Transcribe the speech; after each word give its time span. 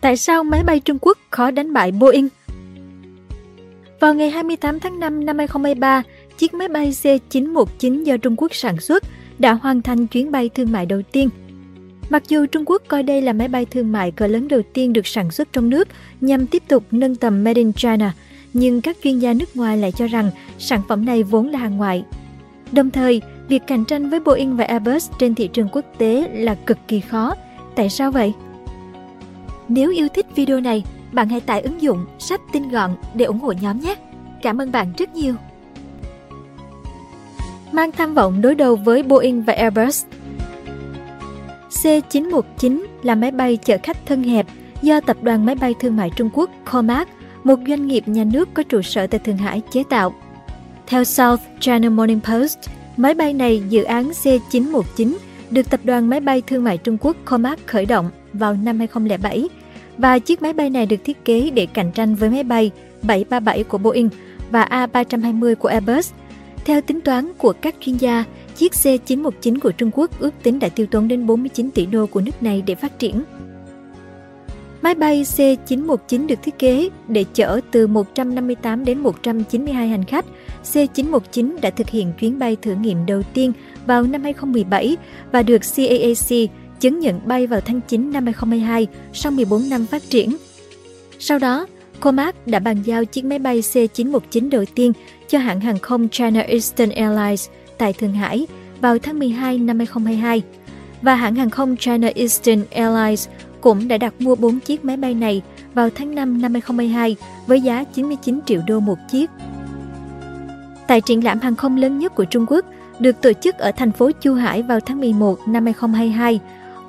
Tại 0.00 0.16
sao 0.16 0.44
máy 0.44 0.62
bay 0.62 0.80
Trung 0.80 0.98
Quốc 1.00 1.18
khó 1.30 1.50
đánh 1.50 1.72
bại 1.72 1.92
Boeing? 1.92 2.28
Vào 4.00 4.14
ngày 4.14 4.30
28 4.30 4.80
tháng 4.80 5.00
5 5.00 5.26
năm 5.26 5.38
2023, 5.38 6.02
chiếc 6.38 6.54
máy 6.54 6.68
bay 6.68 6.90
C919 7.02 8.02
do 8.02 8.16
Trung 8.16 8.34
Quốc 8.36 8.54
sản 8.54 8.80
xuất 8.80 9.02
đã 9.38 9.52
hoàn 9.52 9.82
thành 9.82 10.06
chuyến 10.06 10.32
bay 10.32 10.48
thương 10.48 10.72
mại 10.72 10.86
đầu 10.86 11.02
tiên. 11.12 11.28
Mặc 12.10 12.22
dù 12.28 12.46
Trung 12.46 12.62
Quốc 12.66 12.82
coi 12.88 13.02
đây 13.02 13.22
là 13.22 13.32
máy 13.32 13.48
bay 13.48 13.64
thương 13.64 13.92
mại 13.92 14.10
cỡ 14.10 14.26
lớn 14.26 14.48
đầu 14.48 14.62
tiên 14.72 14.92
được 14.92 15.06
sản 15.06 15.30
xuất 15.30 15.52
trong 15.52 15.70
nước 15.70 15.88
nhằm 16.20 16.46
tiếp 16.46 16.62
tục 16.68 16.82
nâng 16.90 17.16
tầm 17.16 17.44
Made 17.44 17.58
in 17.60 17.72
China, 17.72 18.12
nhưng 18.52 18.80
các 18.80 18.96
chuyên 19.04 19.18
gia 19.18 19.32
nước 19.32 19.56
ngoài 19.56 19.78
lại 19.78 19.92
cho 19.92 20.06
rằng 20.06 20.30
sản 20.58 20.80
phẩm 20.88 21.04
này 21.06 21.22
vốn 21.22 21.48
là 21.48 21.58
hàng 21.58 21.76
ngoại. 21.76 22.04
Đồng 22.72 22.90
thời, 22.90 23.22
việc 23.48 23.62
cạnh 23.66 23.84
tranh 23.84 24.10
với 24.10 24.20
Boeing 24.20 24.56
và 24.56 24.64
Airbus 24.64 25.10
trên 25.18 25.34
thị 25.34 25.48
trường 25.52 25.68
quốc 25.72 25.84
tế 25.98 26.28
là 26.32 26.54
cực 26.54 26.78
kỳ 26.88 27.00
khó. 27.00 27.34
Tại 27.74 27.90
sao 27.90 28.10
vậy? 28.10 28.32
Nếu 29.72 29.90
yêu 29.90 30.08
thích 30.08 30.26
video 30.34 30.60
này, 30.60 30.84
bạn 31.12 31.28
hãy 31.28 31.40
tải 31.40 31.60
ứng 31.60 31.82
dụng 31.82 32.06
sách 32.18 32.40
tin 32.52 32.70
gọn 32.70 32.90
để 33.14 33.24
ủng 33.24 33.40
hộ 33.40 33.52
nhóm 33.52 33.80
nhé. 33.80 33.94
Cảm 34.42 34.58
ơn 34.60 34.72
bạn 34.72 34.92
rất 34.98 35.14
nhiều. 35.14 35.34
Mang 37.72 37.92
tham 37.92 38.14
vọng 38.14 38.40
đối 38.42 38.54
đầu 38.54 38.76
với 38.76 39.02
Boeing 39.02 39.42
và 39.42 39.52
Airbus 39.52 40.04
C919 41.82 42.82
là 43.02 43.14
máy 43.14 43.30
bay 43.30 43.56
chở 43.56 43.76
khách 43.82 44.06
thân 44.06 44.22
hẹp 44.22 44.46
do 44.82 45.00
tập 45.00 45.16
đoàn 45.22 45.46
máy 45.46 45.54
bay 45.54 45.74
thương 45.80 45.96
mại 45.96 46.10
Trung 46.10 46.30
Quốc 46.32 46.50
Comac, 46.72 47.08
một 47.44 47.56
doanh 47.68 47.86
nghiệp 47.86 48.08
nhà 48.08 48.24
nước 48.32 48.48
có 48.54 48.62
trụ 48.62 48.82
sở 48.82 49.06
tại 49.06 49.18
Thượng 49.18 49.36
Hải 49.36 49.62
chế 49.72 49.82
tạo. 49.90 50.14
Theo 50.86 51.04
South 51.04 51.40
China 51.60 51.90
Morning 51.90 52.20
Post, 52.24 52.58
máy 52.96 53.14
bay 53.14 53.32
này 53.32 53.62
dự 53.68 53.82
án 53.82 54.10
C919 54.10 55.16
được 55.50 55.70
tập 55.70 55.80
đoàn 55.84 56.10
máy 56.10 56.20
bay 56.20 56.42
thương 56.46 56.64
mại 56.64 56.78
Trung 56.78 56.96
Quốc 57.00 57.16
Comac 57.24 57.66
khởi 57.66 57.86
động 57.86 58.10
vào 58.32 58.54
năm 58.54 58.78
2007 58.78 59.48
và 60.00 60.18
chiếc 60.18 60.42
máy 60.42 60.52
bay 60.52 60.70
này 60.70 60.86
được 60.86 60.96
thiết 61.04 61.24
kế 61.24 61.50
để 61.50 61.66
cạnh 61.66 61.92
tranh 61.92 62.14
với 62.14 62.30
máy 62.30 62.44
bay 62.44 62.70
737 63.02 63.64
của 63.64 63.78
Boeing 63.78 64.08
và 64.50 64.64
A320 64.64 65.54
của 65.54 65.68
Airbus. 65.68 66.12
Theo 66.64 66.80
tính 66.80 67.00
toán 67.00 67.32
của 67.38 67.52
các 67.60 67.74
chuyên 67.80 67.96
gia, 67.96 68.24
chiếc 68.56 68.72
C919 68.72 69.58
của 69.62 69.72
Trung 69.72 69.90
Quốc 69.94 70.20
ước 70.20 70.34
tính 70.42 70.58
đã 70.58 70.68
tiêu 70.68 70.86
tốn 70.90 71.08
đến 71.08 71.26
49 71.26 71.70
tỷ 71.70 71.86
đô 71.86 72.06
của 72.06 72.20
nước 72.20 72.42
này 72.42 72.62
để 72.66 72.74
phát 72.74 72.98
triển. 72.98 73.22
Máy 74.82 74.94
bay 74.94 75.22
C919 75.22 76.26
được 76.26 76.42
thiết 76.42 76.58
kế 76.58 76.88
để 77.08 77.24
chở 77.34 77.60
từ 77.70 77.86
158 77.86 78.84
đến 78.84 78.98
192 78.98 79.88
hành 79.88 80.04
khách. 80.04 80.24
C919 80.72 81.52
đã 81.62 81.70
thực 81.70 81.88
hiện 81.90 82.12
chuyến 82.20 82.38
bay 82.38 82.56
thử 82.62 82.74
nghiệm 82.74 83.06
đầu 83.06 83.22
tiên 83.34 83.52
vào 83.86 84.02
năm 84.02 84.22
2017 84.22 84.96
và 85.32 85.42
được 85.42 85.58
CAAC 85.76 86.50
chứng 86.80 86.98
nhận 86.98 87.20
bay 87.24 87.46
vào 87.46 87.60
tháng 87.60 87.80
9 87.88 88.12
năm 88.12 88.24
2022 88.24 88.86
sau 89.12 89.32
14 89.32 89.68
năm 89.70 89.86
phát 89.86 90.02
triển. 90.10 90.36
Sau 91.18 91.38
đó, 91.38 91.66
Comac 92.00 92.46
đã 92.46 92.58
bàn 92.58 92.82
giao 92.82 93.04
chiếc 93.04 93.24
máy 93.24 93.38
bay 93.38 93.60
C919 93.60 94.50
đầu 94.50 94.64
tiên 94.74 94.92
cho 95.28 95.38
hãng 95.38 95.60
hàng 95.60 95.78
không 95.78 96.08
China 96.08 96.40
Eastern 96.40 96.90
Airlines 96.92 97.48
tại 97.78 97.92
Thượng 97.92 98.12
Hải 98.12 98.46
vào 98.80 98.98
tháng 98.98 99.18
12 99.18 99.58
năm 99.58 99.78
2022 99.78 100.42
và 101.02 101.14
hãng 101.14 101.34
hàng 101.34 101.50
không 101.50 101.76
China 101.76 102.08
Eastern 102.14 102.62
Airlines 102.70 103.28
cũng 103.60 103.88
đã 103.88 103.98
đặt 103.98 104.14
mua 104.18 104.34
4 104.36 104.60
chiếc 104.60 104.84
máy 104.84 104.96
bay 104.96 105.14
này 105.14 105.42
vào 105.74 105.88
tháng 105.94 106.14
5 106.14 106.42
năm 106.42 106.52
2022 106.54 107.16
với 107.46 107.60
giá 107.60 107.84
99 107.94 108.40
triệu 108.46 108.60
đô 108.66 108.80
một 108.80 108.98
chiếc. 109.10 109.30
Tại 110.86 111.00
triển 111.00 111.24
lãm 111.24 111.40
hàng 111.40 111.56
không 111.56 111.76
lớn 111.76 111.98
nhất 111.98 112.14
của 112.14 112.24
Trung 112.24 112.46
Quốc, 112.48 112.64
được 112.98 113.20
tổ 113.22 113.32
chức 113.32 113.54
ở 113.58 113.72
thành 113.72 113.92
phố 113.92 114.10
Chu 114.12 114.34
Hải 114.34 114.62
vào 114.62 114.80
tháng 114.80 115.00
11 115.00 115.38
năm 115.48 115.64
2022, 115.64 116.40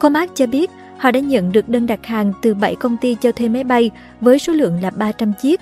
Comac 0.02 0.36
cho 0.36 0.46
biết 0.48 0.70
họ 0.98 1.12
đã 1.12 1.20
nhận 1.20 1.52
được 1.52 1.70
đơn 1.70 1.88
đặt 1.88 2.06
hàng 2.06 2.34
từ 2.42 2.54
7 2.54 2.76
công 2.76 2.98
ty 2.98 3.16
cho 3.22 3.32
thuê 3.32 3.50
máy 3.50 3.64
bay 3.64 3.92
với 4.22 4.40
số 4.40 4.54
lượng 4.54 4.82
là 4.82 4.90
300 4.90 5.34
chiếc. 5.42 5.60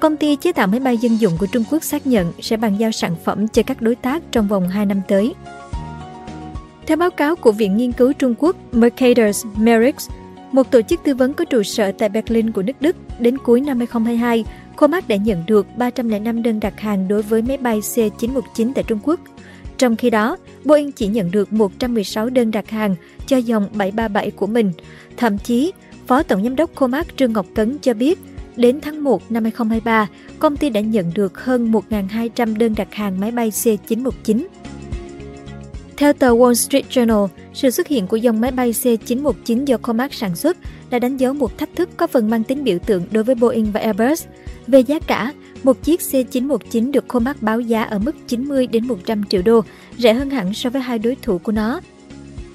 Công 0.00 0.16
ty 0.16 0.36
chế 0.36 0.52
tạo 0.52 0.66
máy 0.66 0.80
bay 0.80 0.96
dân 0.98 1.16
dụng 1.20 1.32
của 1.38 1.46
Trung 1.46 1.64
Quốc 1.70 1.84
xác 1.84 2.06
nhận 2.06 2.32
sẽ 2.40 2.56
bàn 2.56 2.76
giao 2.78 2.90
sản 2.92 3.16
phẩm 3.24 3.48
cho 3.48 3.62
các 3.62 3.82
đối 3.82 3.94
tác 3.94 4.22
trong 4.32 4.48
vòng 4.48 4.68
2 4.68 4.86
năm 4.86 5.00
tới. 5.08 5.34
Theo 6.86 6.96
báo 6.96 7.10
cáo 7.10 7.36
của 7.36 7.52
Viện 7.52 7.76
Nghiên 7.76 7.92
cứu 7.92 8.12
Trung 8.12 8.34
Quốc 8.38 8.56
Mercator's 8.72 9.48
Merix, 9.56 10.08
một 10.52 10.70
tổ 10.70 10.82
chức 10.82 11.00
tư 11.04 11.14
vấn 11.14 11.34
có 11.34 11.44
trụ 11.44 11.62
sở 11.62 11.92
tại 11.92 12.08
Berlin 12.08 12.52
của 12.52 12.62
nước 12.62 12.76
Đức, 12.80 12.96
đến 13.18 13.38
cuối 13.38 13.60
năm 13.60 13.78
2022, 13.78 14.44
Comac 14.76 15.08
đã 15.08 15.16
nhận 15.16 15.46
được 15.46 15.66
305 15.76 16.42
đơn 16.42 16.60
đặt 16.60 16.80
hàng 16.80 17.08
đối 17.08 17.22
với 17.22 17.42
máy 17.42 17.56
bay 17.56 17.80
C-919 17.80 18.72
tại 18.74 18.84
Trung 18.88 18.98
Quốc– 19.04 19.20
trong 19.80 19.96
khi 19.96 20.10
đó, 20.10 20.36
Boeing 20.64 20.92
chỉ 20.92 21.06
nhận 21.06 21.30
được 21.30 21.52
116 21.52 22.30
đơn 22.30 22.50
đặt 22.50 22.70
hàng 22.70 22.94
cho 23.26 23.36
dòng 23.36 23.66
737 23.72 24.30
của 24.30 24.46
mình. 24.46 24.72
Thậm 25.16 25.38
chí, 25.38 25.72
Phó 26.06 26.22
Tổng 26.22 26.42
Giám 26.42 26.56
đốc 26.56 26.74
Comac 26.74 27.06
Trương 27.16 27.32
Ngọc 27.32 27.46
Tấn 27.54 27.78
cho 27.78 27.94
biết, 27.94 28.18
đến 28.56 28.80
tháng 28.80 29.04
1 29.04 29.32
năm 29.32 29.44
2023, 29.44 30.06
công 30.38 30.56
ty 30.56 30.70
đã 30.70 30.80
nhận 30.80 31.10
được 31.14 31.40
hơn 31.44 31.72
1.200 31.72 32.58
đơn 32.58 32.74
đặt 32.76 32.94
hàng 32.94 33.20
máy 33.20 33.30
bay 33.30 33.50
C-919. 33.50 34.46
Theo 35.96 36.12
tờ 36.12 36.28
Wall 36.30 36.54
Street 36.54 36.84
Journal, 36.90 37.28
sự 37.54 37.70
xuất 37.70 37.86
hiện 37.86 38.06
của 38.06 38.16
dòng 38.16 38.40
máy 38.40 38.50
bay 38.50 38.70
C-919 38.72 39.64
do 39.64 39.76
Comac 39.76 40.14
sản 40.14 40.36
xuất 40.36 40.56
đã 40.90 40.98
đánh 40.98 41.16
dấu 41.16 41.32
một 41.34 41.58
thách 41.58 41.70
thức 41.76 41.88
có 41.96 42.06
phần 42.06 42.30
mang 42.30 42.44
tính 42.44 42.64
biểu 42.64 42.78
tượng 42.78 43.02
đối 43.12 43.24
với 43.24 43.34
Boeing 43.34 43.72
và 43.72 43.80
Airbus. 43.80 44.24
Về 44.66 44.80
giá 44.80 44.98
cả, 44.98 45.32
một 45.62 45.82
chiếc 45.82 46.00
C919 46.00 46.92
được 46.92 47.08
Comac 47.08 47.42
báo 47.42 47.60
giá 47.60 47.82
ở 47.82 47.98
mức 47.98 48.16
90 48.28 48.66
đến 48.66 48.86
100 48.88 49.24
triệu 49.24 49.42
đô, 49.42 49.60
rẻ 49.98 50.14
hơn 50.14 50.30
hẳn 50.30 50.54
so 50.54 50.70
với 50.70 50.82
hai 50.82 50.98
đối 50.98 51.16
thủ 51.22 51.38
của 51.38 51.52
nó. 51.52 51.80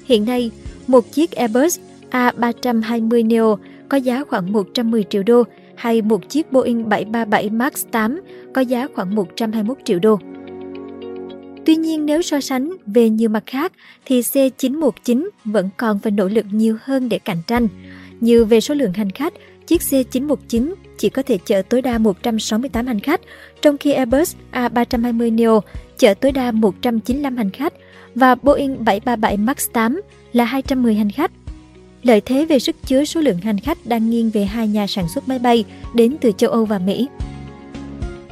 Hiện 0.04 0.24
nay, 0.24 0.50
một 0.86 1.12
chiếc 1.12 1.32
Airbus 1.32 1.78
A320 2.10 3.26
Neo 3.26 3.58
có 3.88 3.96
giá 3.96 4.24
khoảng 4.24 4.52
110 4.52 5.04
triệu 5.10 5.22
đô 5.22 5.42
hay 5.74 6.02
một 6.02 6.28
chiếc 6.28 6.52
Boeing 6.52 6.88
737 6.88 7.50
MAX 7.50 7.84
8 7.90 8.20
có 8.54 8.60
giá 8.60 8.88
khoảng 8.94 9.14
121 9.14 9.78
triệu 9.84 9.98
đô. 9.98 10.18
Tuy 11.64 11.76
nhiên 11.76 12.06
nếu 12.06 12.22
so 12.22 12.40
sánh 12.40 12.72
về 12.86 13.10
nhiều 13.10 13.28
mặt 13.28 13.42
khác 13.46 13.72
thì 14.04 14.20
C919 14.22 15.26
vẫn 15.44 15.68
còn 15.76 15.98
phải 15.98 16.12
nỗ 16.12 16.28
lực 16.28 16.46
nhiều 16.50 16.78
hơn 16.82 17.08
để 17.08 17.18
cạnh 17.18 17.42
tranh, 17.46 17.68
như 18.20 18.44
về 18.44 18.60
số 18.60 18.74
lượng 18.74 18.92
hành 18.92 19.10
khách 19.10 19.32
chiếc 19.66 19.80
C919 19.80 20.74
chỉ 20.98 21.08
có 21.08 21.22
thể 21.22 21.38
chở 21.44 21.62
tối 21.68 21.82
đa 21.82 21.98
168 21.98 22.86
hành 22.86 23.00
khách, 23.00 23.20
trong 23.62 23.78
khi 23.78 23.92
Airbus 23.92 24.34
A320 24.52 25.34
Neo 25.34 25.60
chở 25.98 26.14
tối 26.14 26.32
đa 26.32 26.50
195 26.50 27.36
hành 27.36 27.50
khách 27.50 27.72
và 28.14 28.34
Boeing 28.34 28.84
737 28.84 29.36
MAX 29.36 29.66
8 29.72 30.00
là 30.32 30.44
210 30.44 30.94
hành 30.94 31.10
khách. 31.10 31.30
Lợi 32.02 32.20
thế 32.20 32.44
về 32.44 32.58
sức 32.58 32.76
chứa 32.86 33.04
số 33.04 33.20
lượng 33.20 33.38
hành 33.38 33.60
khách 33.60 33.78
đang 33.86 34.10
nghiêng 34.10 34.30
về 34.30 34.44
hai 34.44 34.68
nhà 34.68 34.86
sản 34.86 35.08
xuất 35.08 35.28
máy 35.28 35.38
bay 35.38 35.64
đến 35.94 36.16
từ 36.20 36.32
châu 36.36 36.50
Âu 36.50 36.64
và 36.64 36.78
Mỹ. 36.78 37.08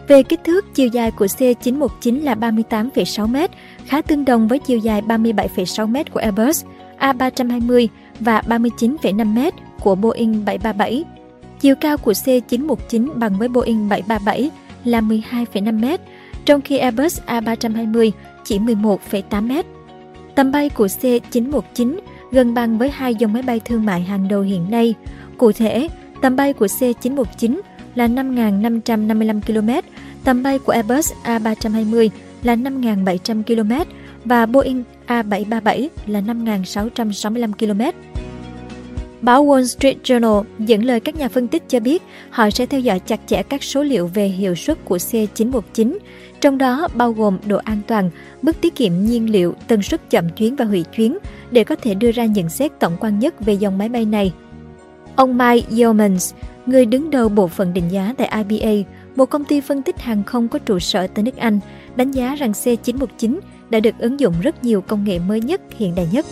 Về 0.08 0.22
kích 0.22 0.40
thước, 0.44 0.74
chiều 0.74 0.88
dài 0.88 1.10
của 1.10 1.26
C919 1.26 2.22
là 2.24 2.34
38,6m, 2.34 3.48
khá 3.86 4.02
tương 4.02 4.24
đồng 4.24 4.48
với 4.48 4.58
chiều 4.58 4.78
dài 4.78 5.02
37,6m 5.02 6.04
của 6.12 6.20
Airbus 6.20 6.64
A320 6.98 7.86
và 8.20 8.40
39,5m 8.40 9.50
của 9.80 9.94
Boeing 9.94 10.44
737. 10.44 11.04
Chiều 11.64 11.76
cao 11.76 11.96
của 11.96 12.12
C919 12.12 13.12
bằng 13.18 13.38
với 13.38 13.48
Boeing 13.48 13.88
737 13.88 14.50
là 14.84 15.00
12,5m, 15.00 15.98
trong 16.44 16.60
khi 16.60 16.78
Airbus 16.78 17.20
A320 17.26 18.10
chỉ 18.44 18.58
11,8m. 18.58 19.62
Tầm 20.34 20.52
bay 20.52 20.68
của 20.68 20.86
C919 20.86 21.98
gần 22.32 22.54
bằng 22.54 22.78
với 22.78 22.90
hai 22.90 23.14
dòng 23.14 23.32
máy 23.32 23.42
bay 23.42 23.60
thương 23.64 23.84
mại 23.84 24.00
hàng 24.02 24.28
đầu 24.28 24.42
hiện 24.42 24.70
nay. 24.70 24.94
Cụ 25.38 25.52
thể, 25.52 25.88
tầm 26.22 26.36
bay 26.36 26.52
của 26.52 26.66
C919 26.66 27.60
là 27.94 28.06
5.555 28.08 29.40
km, 29.46 29.88
tầm 30.24 30.42
bay 30.42 30.58
của 30.58 30.72
Airbus 30.72 31.12
A320 31.24 32.08
là 32.42 32.54
5.700 32.56 33.42
km 33.86 33.90
và 34.24 34.46
Boeing 34.46 34.84
A737 35.06 35.88
là 36.06 36.20
5.665 36.20 37.12
km. 37.58 37.98
Báo 39.24 39.44
Wall 39.44 39.64
Street 39.64 39.96
Journal 40.04 40.44
dẫn 40.58 40.84
lời 40.84 41.00
các 41.00 41.16
nhà 41.16 41.28
phân 41.28 41.48
tích 41.48 41.62
cho 41.68 41.80
biết 41.80 42.02
họ 42.30 42.50
sẽ 42.50 42.66
theo 42.66 42.80
dõi 42.80 42.98
chặt 42.98 43.20
chẽ 43.26 43.42
các 43.42 43.62
số 43.62 43.82
liệu 43.82 44.06
về 44.06 44.26
hiệu 44.26 44.54
suất 44.54 44.84
của 44.84 44.96
C919, 44.96 45.96
trong 46.40 46.58
đó 46.58 46.88
bao 46.94 47.12
gồm 47.12 47.38
độ 47.46 47.56
an 47.64 47.80
toàn, 47.86 48.10
mức 48.42 48.60
tiết 48.60 48.74
kiệm 48.74 48.92
nhiên 49.00 49.30
liệu, 49.30 49.54
tần 49.68 49.82
suất 49.82 50.10
chậm 50.10 50.28
chuyến 50.28 50.56
và 50.56 50.64
hủy 50.64 50.84
chuyến, 50.96 51.18
để 51.50 51.64
có 51.64 51.76
thể 51.82 51.94
đưa 51.94 52.10
ra 52.10 52.24
nhận 52.24 52.48
xét 52.50 52.70
tổng 52.80 52.96
quan 53.00 53.18
nhất 53.18 53.34
về 53.44 53.52
dòng 53.52 53.78
máy 53.78 53.88
bay 53.88 54.04
này. 54.04 54.32
Ông 55.16 55.38
Mike 55.38 55.66
Yeomans, 55.78 56.34
người 56.66 56.86
đứng 56.86 57.10
đầu 57.10 57.28
bộ 57.28 57.46
phận 57.48 57.72
định 57.72 57.88
giá 57.92 58.14
tại 58.18 58.44
IBA, 58.48 58.88
một 59.16 59.26
công 59.26 59.44
ty 59.44 59.60
phân 59.60 59.82
tích 59.82 60.00
hàng 60.00 60.22
không 60.22 60.48
có 60.48 60.58
trụ 60.58 60.78
sở 60.78 61.06
tại 61.06 61.22
nước 61.22 61.36
Anh, 61.36 61.60
đánh 61.96 62.10
giá 62.10 62.34
rằng 62.34 62.52
C919 62.52 63.38
đã 63.70 63.80
được 63.80 63.94
ứng 63.98 64.20
dụng 64.20 64.34
rất 64.42 64.64
nhiều 64.64 64.80
công 64.80 65.04
nghệ 65.04 65.18
mới 65.18 65.40
nhất, 65.40 65.60
hiện 65.78 65.94
đại 65.94 66.08
nhất 66.12 66.26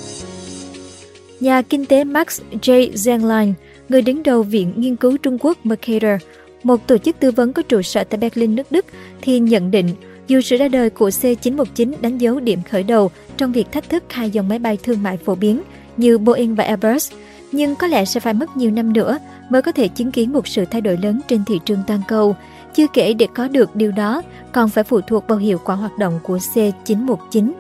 nhà 1.43 1.63
kinh 1.63 1.85
tế 1.87 2.05
Max 2.05 2.41
J. 2.63 2.71
Zenglein, 2.95 3.53
người 3.89 4.03
đứng 4.03 4.23
đầu 4.23 4.43
Viện 4.43 4.73
Nghiên 4.77 4.97
cứu 4.97 5.17
Trung 5.17 5.39
Quốc 5.41 5.67
Mercator, 5.67 6.23
một 6.63 6.87
tổ 6.87 6.99
chức 6.99 7.17
tư 7.21 7.31
vấn 7.31 7.53
có 7.53 7.63
trụ 7.63 7.83
sở 7.83 8.05
tại 8.05 8.19
Berlin 8.19 8.55
nước 8.55 8.73
Đức, 8.73 8.87
thì 9.23 9.41
nhận 9.41 9.71
định 9.71 9.89
dù 10.27 10.41
sự 10.41 10.57
ra 10.57 10.69
đời 10.69 10.91
của 10.91 11.09
C-919 11.09 11.93
đánh 12.01 12.19
dấu 12.19 12.41
điểm 12.41 12.59
khởi 12.71 12.83
đầu 12.83 13.11
trong 13.37 13.53
việc 13.53 13.73
thách 13.73 13.89
thức 13.89 14.03
hai 14.11 14.31
dòng 14.31 14.49
máy 14.49 14.59
bay 14.59 14.79
thương 14.83 15.03
mại 15.03 15.17
phổ 15.17 15.35
biến 15.35 15.63
như 15.97 16.19
Boeing 16.19 16.55
và 16.55 16.65
Airbus, 16.65 17.13
nhưng 17.53 17.75
có 17.77 17.87
lẽ 17.87 18.05
sẽ 18.05 18.21
phải 18.21 18.35
mất 18.35 18.57
nhiều 18.57 18.71
năm 18.71 18.93
nữa 18.93 19.19
mới 19.51 19.63
có 19.63 19.73
thể 19.73 19.89
chứng 19.89 20.13
kiến 20.13 20.33
một 20.33 20.49
sự 20.49 20.65
thay 20.71 20.81
đổi 20.81 20.99
lớn 21.03 21.21
trên 21.29 21.45
thị 21.45 21.59
trường 21.65 21.81
toàn 21.87 22.01
cầu. 22.09 22.37
Chưa 22.75 22.87
kể 22.93 23.13
để 23.13 23.27
có 23.35 23.49
được 23.49 23.77
điều 23.77 23.93
đó 23.93 24.23
còn 24.53 24.69
phải 24.69 24.85
phụ 24.85 25.01
thuộc 25.01 25.29
vào 25.29 25.39
hiệu 25.39 25.59
quả 25.65 25.75
hoạt 25.77 25.99
động 25.99 26.19
của 26.23 26.39
C-919. 26.55 27.53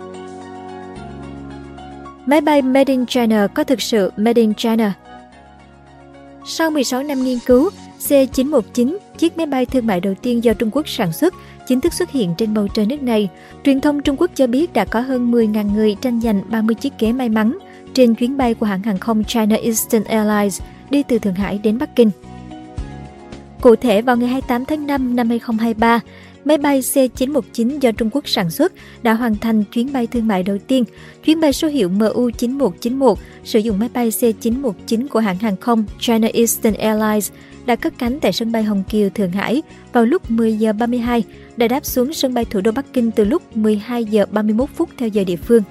Máy 2.32 2.40
bay 2.40 2.62
Made 2.62 2.92
in 2.92 3.06
China 3.06 3.46
có 3.46 3.64
thực 3.64 3.82
sự 3.82 4.12
Made 4.16 4.40
in 4.40 4.54
China? 4.54 4.92
Sau 6.46 6.70
16 6.70 7.02
năm 7.02 7.24
nghiên 7.24 7.38
cứu, 7.46 7.70
C-919, 8.08 8.96
chiếc 9.18 9.36
máy 9.36 9.46
bay 9.46 9.66
thương 9.66 9.86
mại 9.86 10.00
đầu 10.00 10.14
tiên 10.22 10.44
do 10.44 10.52
Trung 10.54 10.70
Quốc 10.72 10.88
sản 10.88 11.12
xuất, 11.12 11.34
chính 11.68 11.80
thức 11.80 11.92
xuất 11.92 12.10
hiện 12.10 12.34
trên 12.38 12.54
bầu 12.54 12.68
trời 12.68 12.86
nước 12.86 13.02
này. 13.02 13.28
Truyền 13.64 13.80
thông 13.80 14.00
Trung 14.02 14.16
Quốc 14.18 14.30
cho 14.34 14.46
biết 14.46 14.72
đã 14.72 14.84
có 14.84 15.00
hơn 15.00 15.32
10.000 15.32 15.72
người 15.74 15.96
tranh 16.00 16.20
giành 16.20 16.42
30 16.50 16.74
chiếc 16.74 16.92
ghế 16.98 17.12
may 17.12 17.28
mắn 17.28 17.58
trên 17.94 18.14
chuyến 18.14 18.36
bay 18.36 18.54
của 18.54 18.66
hãng 18.66 18.82
hàng 18.82 18.98
không 18.98 19.24
China 19.24 19.56
Eastern 19.62 20.04
Airlines 20.04 20.60
đi 20.90 21.02
từ 21.02 21.18
Thượng 21.18 21.34
Hải 21.34 21.58
đến 21.58 21.78
Bắc 21.78 21.96
Kinh. 21.96 22.10
Cụ 23.60 23.76
thể, 23.76 24.02
vào 24.02 24.16
ngày 24.16 24.28
28 24.28 24.64
tháng 24.64 24.86
5 24.86 25.16
năm 25.16 25.28
2023, 25.28 26.00
máy 26.44 26.58
bay 26.58 26.80
C919 26.80 27.78
do 27.80 27.92
Trung 27.92 28.08
Quốc 28.12 28.28
sản 28.28 28.50
xuất 28.50 28.72
đã 29.02 29.14
hoàn 29.14 29.36
thành 29.36 29.64
chuyến 29.64 29.92
bay 29.92 30.06
thương 30.06 30.26
mại 30.26 30.42
đầu 30.42 30.58
tiên. 30.66 30.84
Chuyến 31.24 31.40
bay 31.40 31.52
số 31.52 31.68
hiệu 31.68 31.90
MU9191 31.90 33.14
sử 33.44 33.58
dụng 33.58 33.78
máy 33.78 33.88
bay 33.92 34.10
C919 34.10 35.08
của 35.08 35.20
hãng 35.20 35.38
hàng 35.38 35.56
không 35.56 35.84
China 36.00 36.28
Eastern 36.32 36.74
Airlines 36.76 37.30
đã 37.66 37.76
cất 37.76 37.94
cánh 37.98 38.20
tại 38.20 38.32
sân 38.32 38.52
bay 38.52 38.62
Hồng 38.62 38.82
Kiều, 38.88 39.10
Thượng 39.10 39.30
Hải 39.32 39.62
vào 39.92 40.04
lúc 40.04 40.30
10 40.30 40.52
giờ 40.56 40.72
32 40.72 41.24
đã 41.56 41.68
đáp 41.68 41.84
xuống 41.86 42.12
sân 42.14 42.34
bay 42.34 42.44
thủ 42.44 42.60
đô 42.60 42.72
Bắc 42.72 42.92
Kinh 42.92 43.10
từ 43.10 43.24
lúc 43.24 43.56
12 43.56 44.04
giờ 44.04 44.26
31 44.30 44.68
phút 44.76 44.88
theo 44.98 45.08
giờ 45.08 45.24
địa 45.24 45.36
phương. 45.36 45.62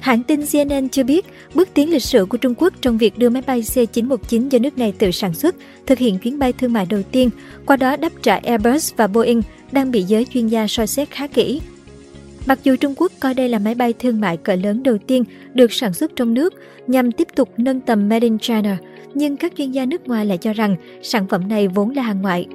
Hãng 0.00 0.22
tin 0.22 0.40
CNN 0.46 0.88
cho 0.88 1.02
biết, 1.04 1.26
bước 1.54 1.68
tiến 1.74 1.90
lịch 1.90 2.02
sử 2.02 2.24
của 2.26 2.38
Trung 2.38 2.54
Quốc 2.56 2.72
trong 2.80 2.98
việc 2.98 3.18
đưa 3.18 3.28
máy 3.28 3.42
bay 3.46 3.60
C919 3.60 4.48
do 4.48 4.58
nước 4.58 4.78
này 4.78 4.92
tự 4.98 5.10
sản 5.10 5.34
xuất 5.34 5.54
thực 5.86 5.98
hiện 5.98 6.18
chuyến 6.18 6.38
bay 6.38 6.52
thương 6.52 6.72
mại 6.72 6.86
đầu 6.86 7.02
tiên, 7.02 7.30
qua 7.66 7.76
đó 7.76 7.96
đáp 7.96 8.12
trả 8.22 8.36
Airbus 8.36 8.92
và 8.96 9.06
Boeing 9.06 9.42
đang 9.72 9.90
bị 9.90 10.02
giới 10.02 10.24
chuyên 10.34 10.46
gia 10.46 10.66
soi 10.66 10.86
xét 10.86 11.10
khá 11.10 11.26
kỹ. 11.26 11.60
Mặc 12.46 12.58
dù 12.64 12.76
Trung 12.76 12.94
Quốc 12.96 13.12
coi 13.20 13.34
đây 13.34 13.48
là 13.48 13.58
máy 13.58 13.74
bay 13.74 13.92
thương 13.92 14.20
mại 14.20 14.36
cỡ 14.36 14.54
lớn 14.54 14.82
đầu 14.82 14.98
tiên 14.98 15.24
được 15.54 15.72
sản 15.72 15.92
xuất 15.92 16.16
trong 16.16 16.34
nước 16.34 16.54
nhằm 16.86 17.12
tiếp 17.12 17.28
tục 17.34 17.48
nâng 17.56 17.80
tầm 17.80 18.08
Made 18.08 18.24
in 18.26 18.38
China, 18.38 18.76
nhưng 19.14 19.36
các 19.36 19.52
chuyên 19.58 19.70
gia 19.72 19.84
nước 19.86 20.08
ngoài 20.08 20.26
lại 20.26 20.38
cho 20.38 20.52
rằng 20.52 20.76
sản 21.02 21.28
phẩm 21.28 21.48
này 21.48 21.68
vốn 21.68 21.90
là 21.90 22.02
hàng 22.02 22.22
ngoại. 22.22 22.46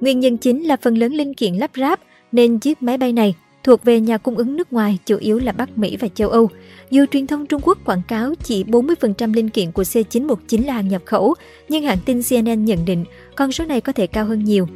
Nguyên 0.00 0.20
nhân 0.20 0.36
chính 0.36 0.62
là 0.62 0.76
phần 0.82 0.98
lớn 0.98 1.12
linh 1.12 1.34
kiện 1.34 1.54
lắp 1.54 1.70
ráp 1.76 2.00
nên 2.32 2.58
chiếc 2.58 2.82
máy 2.82 2.98
bay 2.98 3.12
này 3.12 3.34
thuộc 3.64 3.84
về 3.84 4.00
nhà 4.00 4.18
cung 4.18 4.34
ứng 4.36 4.56
nước 4.56 4.72
ngoài, 4.72 4.98
chủ 5.06 5.16
yếu 5.16 5.38
là 5.38 5.52
Bắc 5.52 5.78
Mỹ 5.78 5.96
và 5.96 6.08
châu 6.14 6.28
Âu. 6.28 6.48
Dù 6.90 7.04
truyền 7.10 7.26
thông 7.26 7.46
Trung 7.46 7.62
Quốc 7.64 7.78
quảng 7.84 8.02
cáo 8.08 8.34
chỉ 8.42 8.64
40% 8.64 9.34
linh 9.34 9.48
kiện 9.50 9.72
của 9.72 9.82
C919 9.82 10.66
là 10.66 10.72
hàng 10.72 10.88
nhập 10.88 11.02
khẩu, 11.04 11.34
nhưng 11.68 11.82
hãng 11.82 11.98
tin 12.04 12.20
CNN 12.22 12.64
nhận 12.64 12.84
định 12.84 13.04
con 13.36 13.52
số 13.52 13.64
này 13.64 13.80
có 13.80 13.92
thể 13.92 14.06
cao 14.06 14.24
hơn 14.24 14.44
nhiều. 14.44 14.66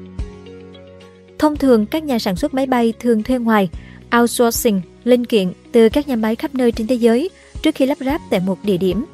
Thông 1.38 1.56
thường, 1.56 1.86
các 1.86 2.04
nhà 2.04 2.18
sản 2.18 2.36
xuất 2.36 2.54
máy 2.54 2.66
bay 2.66 2.92
thường 3.00 3.22
thuê 3.22 3.38
ngoài, 3.38 3.68
outsourcing 4.16 4.80
linh 5.04 5.24
kiện 5.24 5.52
từ 5.72 5.88
các 5.88 6.08
nhà 6.08 6.16
máy 6.16 6.36
khắp 6.36 6.54
nơi 6.54 6.72
trên 6.72 6.86
thế 6.86 6.94
giới 6.94 7.30
trước 7.62 7.74
khi 7.74 7.86
lắp 7.86 7.98
ráp 8.00 8.20
tại 8.30 8.40
một 8.40 8.58
địa 8.64 8.76
điểm. 8.76 9.04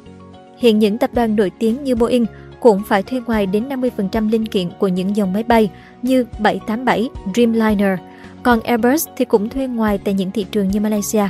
Hiện 0.57 0.79
những 0.79 0.97
tập 0.97 1.09
đoàn 1.13 1.35
nổi 1.35 1.51
tiếng 1.59 1.83
như 1.83 1.95
Boeing 1.95 2.25
cũng 2.59 2.81
phải 2.87 3.03
thuê 3.03 3.19
ngoài 3.27 3.45
đến 3.45 3.69
50% 3.69 4.29
linh 4.29 4.45
kiện 4.45 4.69
của 4.79 4.87
những 4.87 5.15
dòng 5.15 5.33
máy 5.33 5.43
bay 5.43 5.71
như 6.01 6.25
787, 6.39 7.09
Dreamliner– 7.35 7.99
còn 8.43 8.59
Airbus 8.61 9.07
thì 9.17 9.25
cũng 9.25 9.49
thuê 9.49 9.67
ngoài 9.67 9.97
tại 10.03 10.13
những 10.13 10.31
thị 10.31 10.45
trường 10.51 10.67
như 10.67 10.79
Malaysia. 10.79 11.23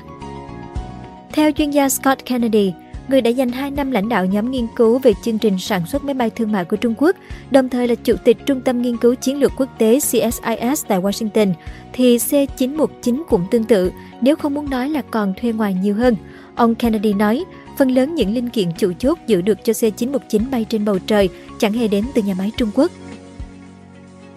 Theo 1.33 1.51
chuyên 1.51 1.71
gia 1.71 1.89
Scott 1.89 2.25
Kennedy, 2.25 2.73
người 3.07 3.21
đã 3.21 3.29
dành 3.29 3.49
2 3.51 3.71
năm 3.71 3.91
lãnh 3.91 4.09
đạo 4.09 4.25
nhóm 4.25 4.51
nghiên 4.51 4.67
cứu 4.75 4.99
về 4.99 5.13
chương 5.23 5.37
trình 5.37 5.59
sản 5.59 5.85
xuất 5.85 6.03
máy 6.03 6.13
bay 6.13 6.29
thương 6.29 6.51
mại 6.51 6.65
của 6.65 6.77
Trung 6.77 6.93
Quốc, 6.97 7.15
đồng 7.51 7.69
thời 7.69 7.87
là 7.87 7.95
chủ 7.95 8.15
tịch 8.23 8.37
Trung 8.45 8.61
tâm 8.61 8.81
Nghiên 8.81 8.97
cứu 8.97 9.15
Chiến 9.15 9.39
lược 9.39 9.51
Quốc 9.57 9.69
tế 9.77 9.99
CSIS 9.99 10.47
tại 10.87 10.99
Washington, 11.01 11.53
thì 11.93 12.17
C919 12.17 13.21
cũng 13.29 13.45
tương 13.51 13.63
tự, 13.63 13.91
nếu 14.21 14.35
không 14.35 14.53
muốn 14.53 14.69
nói 14.69 14.89
là 14.89 15.01
còn 15.01 15.33
thuê 15.41 15.51
ngoài 15.51 15.77
nhiều 15.81 15.95
hơn. 15.95 16.15
Ông 16.55 16.75
Kennedy 16.75 17.13
nói, 17.13 17.43
phần 17.77 17.91
lớn 17.91 18.15
những 18.15 18.33
linh 18.33 18.49
kiện 18.49 18.71
chủ 18.77 18.91
chốt 18.99 19.17
giữ 19.27 19.41
được 19.41 19.57
cho 19.63 19.73
C919 19.73 20.49
bay 20.51 20.65
trên 20.69 20.85
bầu 20.85 20.99
trời 21.07 21.29
chẳng 21.59 21.73
hề 21.73 21.87
đến 21.87 22.03
từ 22.13 22.21
nhà 22.21 22.33
máy 22.37 22.51
Trung 22.57 22.69
Quốc. 22.75 22.91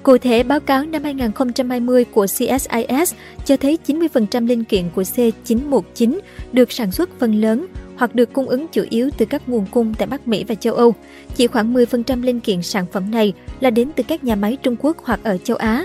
Cụ 0.02 0.19
thể, 0.19 0.43
báo 0.43 0.60
cáo 0.60 0.82
năm 0.84 1.02
2020 1.04 2.04
của 2.04 2.25
CSIS 2.26 3.14
cho 3.44 3.56
thấy 3.56 3.78
90% 3.87 4.46
linh 4.46 4.64
kiện 4.64 4.90
của 4.94 5.02
C919 5.02 6.19
được 6.52 6.72
sản 6.72 6.93
xuất 6.93 7.10
phần 7.19 7.34
lớn 7.40 7.66
hoặc 7.96 8.14
được 8.14 8.32
cung 8.32 8.49
ứng 8.49 8.66
chủ 8.72 8.82
yếu 8.90 9.10
từ 9.19 9.25
các 9.26 9.49
nguồn 9.49 9.66
cung 9.70 9.94
tại 9.99 10.06
Bắc 10.06 10.28
Mỹ 10.28 10.44
và 10.49 10.54
châu 10.54 10.75
Âu. 10.75 10.94
Chỉ 11.34 11.46
khoảng 11.46 11.75
10% 11.75 12.22
linh 12.22 12.40
kiện 12.40 12.62
sản 12.62 12.87
phẩm 12.93 13.10
này 13.10 13.32
là 13.60 13.70
đến 13.70 13.90
từ 13.96 14.02
các 14.08 14.25
nhà 14.25 14.34
máy 14.34 14.56
Trung 14.62 14.76
Quốc 14.78 14.96
hoặc 15.04 15.20
ở 15.22 15.38
châu 15.44 15.56
Á. 15.56 15.84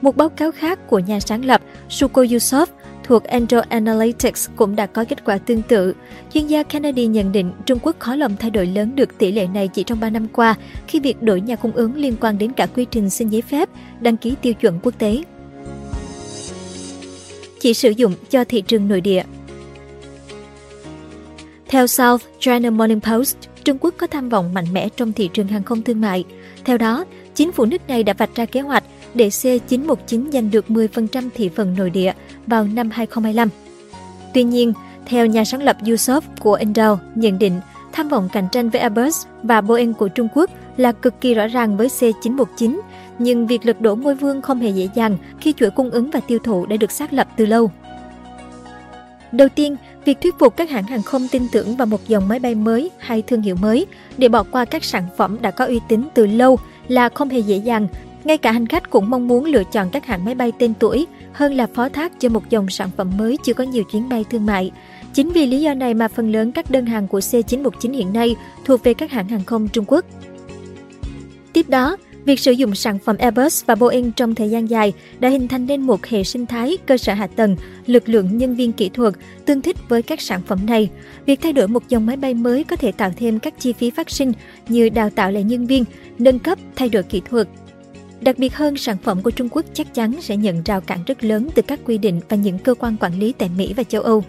Một 0.00 0.16
báo 0.16 0.28
cáo 0.28 0.52
khác 0.52 0.78
của 0.88 0.98
nhà 0.98 1.20
sáng 1.20 1.44
lập 1.44 1.62
Suko 1.88 2.24
Yusov 2.32 2.68
thuộc 3.08 3.24
Android 3.24 3.64
Analytics 3.68 4.48
cũng 4.56 4.76
đã 4.76 4.86
có 4.86 5.04
kết 5.04 5.24
quả 5.24 5.38
tương 5.38 5.62
tự. 5.62 5.94
Chuyên 6.34 6.46
gia 6.46 6.62
Kennedy 6.62 7.06
nhận 7.06 7.32
định 7.32 7.52
Trung 7.66 7.78
Quốc 7.82 7.96
khó 7.98 8.14
lòng 8.14 8.36
thay 8.36 8.50
đổi 8.50 8.66
lớn 8.66 8.96
được 8.96 9.18
tỷ 9.18 9.32
lệ 9.32 9.46
này 9.54 9.68
chỉ 9.68 9.84
trong 9.84 10.00
3 10.00 10.10
năm 10.10 10.28
qua 10.32 10.54
khi 10.86 11.00
việc 11.00 11.22
đổi 11.22 11.40
nhà 11.40 11.56
cung 11.56 11.72
ứng 11.72 11.96
liên 11.96 12.14
quan 12.20 12.38
đến 12.38 12.52
cả 12.52 12.66
quy 12.66 12.84
trình 12.84 13.10
xin 13.10 13.28
giấy 13.28 13.42
phép, 13.42 13.68
đăng 14.00 14.16
ký 14.16 14.34
tiêu 14.42 14.54
chuẩn 14.54 14.80
quốc 14.82 14.94
tế. 14.98 15.22
Chỉ 17.60 17.74
sử 17.74 17.90
dụng 17.90 18.14
cho 18.30 18.44
thị 18.44 18.60
trường 18.62 18.88
nội 18.88 19.00
địa 19.00 19.24
Theo 21.68 21.86
South 21.86 22.22
China 22.38 22.70
Morning 22.70 23.00
Post, 23.00 23.36
Trung 23.64 23.78
Quốc 23.80 23.94
có 23.98 24.06
tham 24.06 24.28
vọng 24.28 24.54
mạnh 24.54 24.72
mẽ 24.72 24.88
trong 24.96 25.12
thị 25.12 25.30
trường 25.32 25.48
hàng 25.48 25.62
không 25.62 25.82
thương 25.82 26.00
mại. 26.00 26.24
Theo 26.64 26.78
đó, 26.78 27.04
chính 27.34 27.52
phủ 27.52 27.64
nước 27.64 27.88
này 27.88 28.02
đã 28.04 28.12
vạch 28.12 28.34
ra 28.34 28.46
kế 28.46 28.60
hoạch 28.60 28.84
để 29.14 29.30
c 29.30 29.42
919 29.68 30.28
giành 30.32 30.50
được 30.50 30.64
10% 30.68 31.28
thị 31.34 31.50
phần 31.56 31.74
nội 31.78 31.90
địa 31.90 32.12
vào 32.46 32.64
năm 32.74 32.90
2025. 32.90 33.48
Tuy 34.34 34.42
nhiên, 34.42 34.72
theo 35.06 35.26
nhà 35.26 35.44
sáng 35.44 35.62
lập 35.62 35.76
Yusof 35.82 36.20
của 36.40 36.54
Intel 36.54 36.90
nhận 37.14 37.38
định, 37.38 37.60
tham 37.92 38.08
vọng 38.08 38.28
cạnh 38.32 38.48
tranh 38.52 38.70
với 38.70 38.80
Airbus 38.80 39.26
và 39.42 39.60
Boeing 39.60 39.94
của 39.94 40.08
Trung 40.08 40.28
Quốc 40.34 40.50
là 40.76 40.92
cực 40.92 41.14
kỳ 41.20 41.34
rõ 41.34 41.46
ràng 41.46 41.76
với 41.76 41.88
C919, 41.88 42.78
nhưng 43.18 43.46
việc 43.46 43.66
lật 43.66 43.80
đổ 43.80 43.96
ngôi 43.96 44.14
vương 44.14 44.42
không 44.42 44.60
hề 44.60 44.70
dễ 44.70 44.88
dàng 44.94 45.18
khi 45.40 45.52
chuỗi 45.52 45.70
cung 45.70 45.90
ứng 45.90 46.10
và 46.10 46.20
tiêu 46.20 46.38
thụ 46.44 46.66
đã 46.66 46.76
được 46.76 46.90
xác 46.90 47.12
lập 47.12 47.28
từ 47.36 47.46
lâu. 47.46 47.70
Đầu 49.32 49.48
tiên, 49.54 49.76
việc 50.04 50.20
thuyết 50.20 50.34
phục 50.38 50.56
các 50.56 50.70
hãng 50.70 50.84
hàng 50.84 51.02
không 51.02 51.28
tin 51.28 51.42
tưởng 51.52 51.76
vào 51.76 51.86
một 51.86 52.00
dòng 52.08 52.28
máy 52.28 52.38
bay 52.38 52.54
mới 52.54 52.90
hay 52.98 53.22
thương 53.22 53.42
hiệu 53.42 53.54
mới 53.56 53.86
để 54.18 54.28
bỏ 54.28 54.42
qua 54.42 54.64
các 54.64 54.84
sản 54.84 55.06
phẩm 55.16 55.36
đã 55.40 55.50
có 55.50 55.64
uy 55.66 55.80
tín 55.88 56.02
từ 56.14 56.26
lâu 56.26 56.58
là 56.88 57.08
không 57.08 57.28
hề 57.28 57.38
dễ 57.38 57.56
dàng 57.56 57.86
ngay 58.28 58.38
cả 58.38 58.52
hành 58.52 58.66
khách 58.66 58.90
cũng 58.90 59.10
mong 59.10 59.28
muốn 59.28 59.44
lựa 59.44 59.62
chọn 59.72 59.90
các 59.90 60.06
hãng 60.06 60.24
máy 60.24 60.34
bay 60.34 60.52
tên 60.58 60.72
tuổi 60.78 61.06
hơn 61.32 61.54
là 61.54 61.66
phó 61.66 61.88
thác 61.88 62.20
cho 62.20 62.28
một 62.28 62.50
dòng 62.50 62.68
sản 62.70 62.90
phẩm 62.96 63.10
mới 63.18 63.36
chưa 63.44 63.54
có 63.54 63.64
nhiều 63.64 63.84
chuyến 63.92 64.08
bay 64.08 64.24
thương 64.30 64.46
mại. 64.46 64.70
Chính 65.14 65.30
vì 65.30 65.46
lý 65.46 65.60
do 65.60 65.74
này 65.74 65.94
mà 65.94 66.08
phần 66.08 66.32
lớn 66.32 66.52
các 66.52 66.70
đơn 66.70 66.86
hàng 66.86 67.08
của 67.08 67.18
C919 67.18 67.92
hiện 67.92 68.12
nay 68.12 68.36
thuộc 68.64 68.84
về 68.84 68.94
các 68.94 69.10
hãng 69.10 69.28
hàng 69.28 69.44
không 69.44 69.68
Trung 69.68 69.84
Quốc. 69.88 70.04
Tiếp 71.52 71.68
đó, 71.68 71.96
việc 72.24 72.40
sử 72.40 72.52
dụng 72.52 72.74
sản 72.74 72.98
phẩm 72.98 73.16
Airbus 73.18 73.64
và 73.66 73.74
Boeing 73.74 74.12
trong 74.12 74.34
thời 74.34 74.50
gian 74.50 74.70
dài 74.70 74.92
đã 75.20 75.28
hình 75.28 75.48
thành 75.48 75.66
nên 75.66 75.80
một 75.82 76.06
hệ 76.06 76.24
sinh 76.24 76.46
thái, 76.46 76.76
cơ 76.86 76.96
sở 76.98 77.14
hạ 77.14 77.26
tầng, 77.26 77.56
lực 77.86 78.08
lượng 78.08 78.38
nhân 78.38 78.54
viên 78.56 78.72
kỹ 78.72 78.88
thuật 78.88 79.14
tương 79.44 79.62
thích 79.62 79.76
với 79.88 80.02
các 80.02 80.20
sản 80.20 80.40
phẩm 80.46 80.66
này. 80.66 80.90
Việc 81.26 81.40
thay 81.42 81.52
đổi 81.52 81.68
một 81.68 81.82
dòng 81.88 82.06
máy 82.06 82.16
bay 82.16 82.34
mới 82.34 82.64
có 82.64 82.76
thể 82.76 82.92
tạo 82.92 83.12
thêm 83.16 83.38
các 83.38 83.54
chi 83.58 83.72
phí 83.72 83.90
phát 83.90 84.10
sinh 84.10 84.32
như 84.68 84.88
đào 84.88 85.10
tạo 85.10 85.30
lại 85.32 85.44
nhân 85.44 85.66
viên, 85.66 85.84
nâng 86.18 86.38
cấp, 86.38 86.58
thay 86.76 86.88
đổi 86.88 87.02
kỹ 87.02 87.22
thuật, 87.30 87.48
Đặc 88.20 88.38
biệt 88.38 88.54
hơn, 88.54 88.76
sản 88.76 88.96
phẩm 89.02 89.22
của 89.22 89.30
Trung 89.30 89.48
Quốc 89.48 89.64
chắc 89.74 89.94
chắn 89.94 90.16
sẽ 90.20 90.36
nhận 90.36 90.62
rào 90.62 90.80
cản 90.80 90.98
rất 91.06 91.24
lớn 91.24 91.48
từ 91.54 91.62
các 91.62 91.80
quy 91.84 91.98
định 91.98 92.20
và 92.28 92.36
những 92.36 92.58
cơ 92.58 92.74
quan 92.74 92.96
quản 93.00 93.18
lý 93.20 93.32
tại 93.38 93.50
Mỹ 93.58 93.74
và 93.76 93.82
châu 93.82 94.02
Âu. 94.02 94.24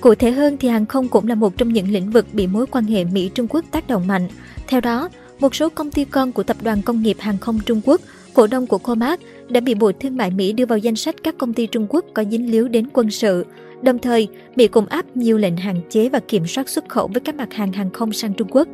Cụ 0.00 0.14
thể 0.14 0.30
hơn 0.30 0.56
thì 0.56 0.68
hàng 0.68 0.86
không 0.86 1.08
cũng 1.08 1.28
là 1.28 1.34
một 1.34 1.56
trong 1.56 1.72
những 1.72 1.92
lĩnh 1.92 2.10
vực 2.10 2.26
bị 2.32 2.46
mối 2.46 2.66
quan 2.66 2.84
hệ 2.84 3.04
Mỹ-Trung 3.04 3.46
Quốc 3.50 3.64
tác 3.70 3.86
động 3.88 4.06
mạnh. 4.06 4.28
Theo 4.66 4.80
đó, 4.80 5.08
một 5.40 5.54
số 5.54 5.68
công 5.68 5.90
ty 5.90 6.04
con 6.04 6.32
của 6.32 6.42
Tập 6.42 6.56
đoàn 6.62 6.82
Công 6.82 7.02
nghiệp 7.02 7.16
Hàng 7.20 7.38
không 7.38 7.58
Trung 7.66 7.80
Quốc, 7.84 8.00
cổ 8.34 8.46
đông 8.46 8.66
của 8.66 8.78
Comac, 8.78 9.20
đã 9.48 9.60
bị 9.60 9.74
Bộ 9.74 9.92
Thương 9.92 10.16
mại 10.16 10.30
Mỹ 10.30 10.52
đưa 10.52 10.66
vào 10.66 10.78
danh 10.78 10.96
sách 10.96 11.14
các 11.22 11.38
công 11.38 11.52
ty 11.52 11.66
Trung 11.66 11.86
Quốc 11.88 12.04
có 12.14 12.24
dính 12.24 12.50
líu 12.50 12.68
đến 12.68 12.86
quân 12.92 13.10
sự. 13.10 13.46
Đồng 13.82 13.98
thời, 13.98 14.28
Mỹ 14.56 14.68
cũng 14.68 14.86
áp 14.86 15.16
nhiều 15.16 15.38
lệnh 15.38 15.56
hạn 15.56 15.80
chế 15.90 16.08
và 16.08 16.20
kiểm 16.28 16.46
soát 16.46 16.68
xuất 16.68 16.88
khẩu 16.88 17.08
với 17.08 17.20
các 17.20 17.34
mặt 17.34 17.52
hàng 17.52 17.72
hàng 17.72 17.90
không 17.90 18.12
sang 18.12 18.34
Trung 18.34 18.48
Quốc. 18.50 18.68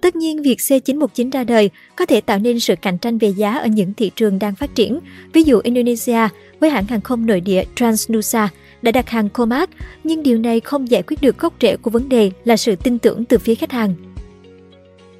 Tất 0.00 0.16
nhiên, 0.16 0.42
việc 0.42 0.58
C919 0.58 1.30
ra 1.32 1.44
đời 1.44 1.70
có 1.96 2.06
thể 2.06 2.20
tạo 2.20 2.38
nên 2.38 2.60
sự 2.60 2.74
cạnh 2.82 2.98
tranh 2.98 3.18
về 3.18 3.28
giá 3.28 3.54
ở 3.54 3.66
những 3.66 3.94
thị 3.94 4.10
trường 4.16 4.38
đang 4.38 4.54
phát 4.54 4.74
triển. 4.74 5.00
Ví 5.32 5.42
dụ 5.42 5.60
Indonesia 5.64 6.28
với 6.60 6.70
hãng 6.70 6.84
hàng 6.84 7.00
không 7.00 7.26
nội 7.26 7.40
địa 7.40 7.64
Transnusa 7.74 8.48
đã 8.82 8.92
đặt 8.92 9.10
hàng 9.10 9.28
Comac, 9.28 9.70
nhưng 10.04 10.22
điều 10.22 10.38
này 10.38 10.60
không 10.60 10.90
giải 10.90 11.02
quyết 11.02 11.20
được 11.22 11.38
gốc 11.38 11.54
rễ 11.60 11.76
của 11.76 11.90
vấn 11.90 12.08
đề 12.08 12.30
là 12.44 12.56
sự 12.56 12.76
tin 12.76 12.98
tưởng 12.98 13.24
từ 13.24 13.38
phía 13.38 13.54
khách 13.54 13.72
hàng. 13.72 13.94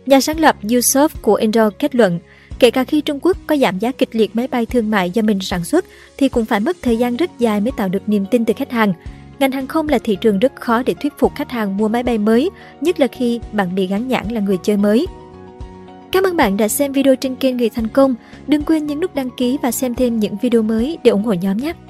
Nhà 0.06 0.20
sáng 0.20 0.40
lập 0.40 0.56
Yusuf 0.62 1.08
của 1.22 1.34
Endor 1.34 1.72
kết 1.78 1.94
luận, 1.94 2.18
kể 2.58 2.70
cả 2.70 2.84
khi 2.84 3.00
Trung 3.00 3.18
Quốc 3.22 3.36
có 3.46 3.56
giảm 3.56 3.78
giá 3.78 3.92
kịch 3.92 4.08
liệt 4.12 4.36
máy 4.36 4.46
bay 4.46 4.66
thương 4.66 4.90
mại 4.90 5.10
do 5.10 5.22
mình 5.22 5.38
sản 5.40 5.64
xuất 5.64 5.84
thì 6.16 6.28
cũng 6.28 6.44
phải 6.44 6.60
mất 6.60 6.76
thời 6.82 6.96
gian 6.96 7.16
rất 7.16 7.30
dài 7.38 7.60
mới 7.60 7.72
tạo 7.76 7.88
được 7.88 8.08
niềm 8.08 8.24
tin 8.30 8.44
từ 8.44 8.54
khách 8.56 8.70
hàng. 8.72 8.92
Ngành 9.38 9.52
hàng 9.52 9.66
không 9.66 9.88
là 9.88 9.98
thị 9.98 10.16
trường 10.20 10.38
rất 10.38 10.56
khó 10.56 10.82
để 10.86 10.94
thuyết 10.94 11.12
phục 11.18 11.32
khách 11.34 11.50
hàng 11.50 11.76
mua 11.76 11.88
máy 11.88 12.02
bay 12.02 12.18
mới, 12.18 12.50
nhất 12.80 13.00
là 13.00 13.06
khi 13.06 13.40
bạn 13.52 13.74
bị 13.74 13.86
gắn 13.86 14.08
nhãn 14.08 14.28
là 14.28 14.40
người 14.40 14.58
chơi 14.62 14.76
mới. 14.76 15.06
Cảm 16.12 16.24
ơn 16.24 16.36
bạn 16.36 16.56
đã 16.56 16.68
xem 16.68 16.92
video 16.92 17.16
trên 17.16 17.36
kênh 17.36 17.56
Người 17.56 17.68
Thành 17.68 17.88
Công. 17.88 18.14
Đừng 18.46 18.62
quên 18.62 18.86
nhấn 18.86 19.00
nút 19.00 19.14
đăng 19.14 19.30
ký 19.36 19.56
và 19.62 19.70
xem 19.70 19.94
thêm 19.94 20.18
những 20.18 20.36
video 20.42 20.62
mới 20.62 20.98
để 21.04 21.10
ủng 21.10 21.24
hộ 21.24 21.32
nhóm 21.32 21.56
nhé! 21.56 21.87